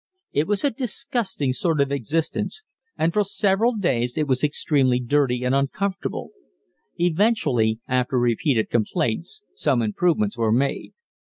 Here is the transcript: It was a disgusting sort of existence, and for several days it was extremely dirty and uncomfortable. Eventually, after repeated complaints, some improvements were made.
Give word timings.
It 0.33 0.47
was 0.47 0.63
a 0.63 0.71
disgusting 0.71 1.53
sort 1.53 1.79
of 1.79 1.91
existence, 1.91 2.63
and 2.97 3.13
for 3.13 3.23
several 3.23 3.75
days 3.75 4.17
it 4.17 4.27
was 4.27 4.43
extremely 4.43 4.99
dirty 4.99 5.43
and 5.43 5.53
uncomfortable. 5.53 6.31
Eventually, 6.97 7.79
after 7.87 8.17
repeated 8.17 8.71
complaints, 8.71 9.43
some 9.53 9.83
improvements 9.83 10.35
were 10.39 10.51
made. 10.51 10.93